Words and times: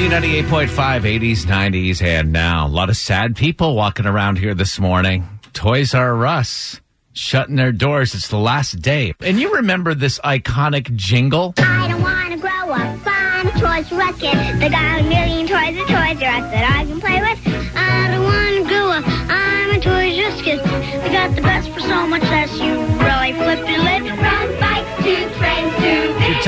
B98.5, 0.00 0.70
80s, 1.02 1.44
90s, 1.44 2.00
and 2.00 2.32
now. 2.32 2.66
A 2.66 2.68
lot 2.68 2.88
of 2.88 2.96
sad 2.96 3.36
people 3.36 3.74
walking 3.74 4.06
around 4.06 4.38
here 4.38 4.54
this 4.54 4.78
morning. 4.80 5.28
Toys 5.52 5.92
R 5.92 6.24
Us 6.24 6.80
shutting 7.12 7.56
their 7.56 7.70
doors. 7.70 8.14
It's 8.14 8.28
the 8.28 8.38
last 8.38 8.80
day. 8.80 9.12
And 9.20 9.38
you 9.38 9.56
remember 9.56 9.92
this 9.92 10.18
iconic 10.20 10.96
jingle? 10.96 11.52
I 11.58 11.88
don't 11.88 12.00
want 12.00 12.32
to 12.32 12.38
grow 12.38 12.50
up. 12.50 12.98
I'm 13.06 13.46
a 13.48 13.50
Toys 13.50 13.92
R 13.92 14.00
Us 14.00 14.18
kid. 14.18 14.58
They 14.58 14.70
got 14.70 15.00
a 15.00 15.02
million 15.02 15.46
toys 15.46 15.76
at 15.76 15.86
Toys 15.86 16.22
R 16.22 16.32
Us 16.32 16.50
that 16.50 16.76
I 16.78 16.86
can 16.86 16.98
play 16.98 17.20
with. 17.20 17.76
I 17.76 18.10
don't 18.10 18.24
want 18.24 18.56
to 18.56 18.64
grow 18.72 18.88
up. 18.92 19.04
I'm 19.06 19.70
a 19.70 19.80
Toys 19.82 20.18
R 20.18 20.32
Us 20.32 20.40
kid. 20.40 20.60
They 21.04 21.12
got 21.12 21.36
the 21.36 21.42
best 21.42 21.68
for 21.72 21.80
so 21.80 22.06
much 22.06 22.22
less. 22.22 22.58
You 22.58 22.79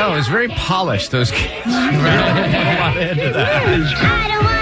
tell 0.00 0.14
it 0.14 0.16
was 0.16 0.28
very 0.28 0.48
polished. 0.48 1.10
Those 1.10 1.30
kids 1.30 1.66
really 1.66 1.98
put 1.98 2.54
a 2.54 2.76
lot 2.80 2.96
into 2.96 3.32
that. 3.34 4.59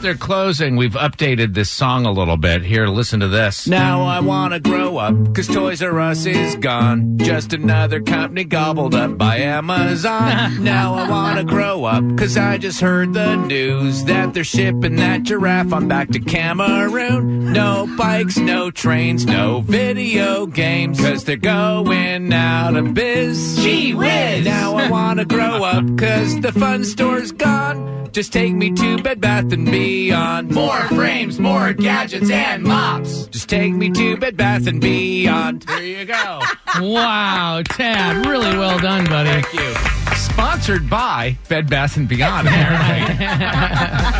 Kid. 0.00 0.08
now 0.08 0.08
that 0.08 0.08
they're 0.08 0.14
closing, 0.14 0.76
we've 0.76 0.92
updated 0.92 1.54
this 1.54 1.70
song 1.70 2.06
a 2.06 2.12
little 2.12 2.36
bit. 2.36 2.62
Here, 2.62 2.86
listen 2.86 3.20
to 3.20 3.28
this. 3.28 3.66
Now 3.66 4.02
I 4.02 4.20
want 4.20 4.54
to 4.54 4.60
grow 4.60 4.98
up 4.98 5.24
because 5.24 5.46
Toys 5.46 5.82
R 5.82 6.00
Us 6.00 6.26
is 6.26 6.56
gone. 6.56 7.18
Just 7.18 7.52
another 7.52 8.00
company 8.00 8.44
gobbled 8.44 8.94
up 8.94 9.18
by 9.18 9.38
Amazon. 9.38 10.64
now 10.64 10.94
I 10.94 11.08
want 11.08 11.38
to 11.38 11.44
grow 11.44 11.84
up 11.84 12.06
because 12.08 12.36
I 12.36 12.58
just 12.58 12.80
heard 12.80 13.12
the 13.14 13.36
news 13.36 14.04
that 14.04 14.34
they're 14.34 14.44
shipping 14.44 14.96
that 14.96 15.22
giraffe 15.22 15.72
on 15.72 15.88
back 15.88 16.08
to 16.10 16.20
Cameroon. 16.20 17.52
No 17.52 17.88
bikes, 17.96 18.36
no 18.36 18.70
trains, 18.70 19.26
no 19.26 19.60
video 19.60 20.46
games 20.46 20.98
because 20.98 21.24
they're 21.24 21.36
going 21.36 22.32
out 22.32 22.76
of 22.76 22.94
biz. 22.94 23.56
Gee 23.62 23.94
whiz! 23.94 24.44
Now 24.44 24.76
I 24.76 24.90
want 24.90 25.18
to 25.20 25.24
grow 25.24 25.64
up 25.64 25.84
because 25.86 26.40
the 26.40 26.52
fun 26.52 26.84
store's 26.84 27.32
gone. 27.32 28.10
Just 28.12 28.32
take 28.32 28.52
me 28.52 28.72
to 28.72 29.02
Bed 29.02 29.20
Bath 29.20 29.52
and 29.52 29.66
Beyond. 29.66 29.89
More 29.90 30.80
frames, 30.88 31.38
more 31.40 31.72
gadgets, 31.72 32.30
and 32.30 32.62
mops. 32.62 33.26
Just 33.26 33.48
take 33.48 33.72
me 33.72 33.90
to 33.90 34.16
Bed 34.16 34.36
Bath 34.36 34.66
and 34.66 34.80
Beyond. 34.80 35.62
There 35.62 35.82
you 35.82 36.04
go. 36.04 36.40
Wow, 36.80 37.62
Tad, 37.64 38.24
really 38.26 38.56
well 38.56 38.78
done, 38.78 39.04
buddy. 39.06 39.42
Thank 39.42 39.52
you. 39.52 39.74
Sponsored 40.14 40.88
by 40.88 41.36
Bed 41.48 41.68
Bath 41.68 41.96
and 41.96 42.08
Beyond. 42.08 42.46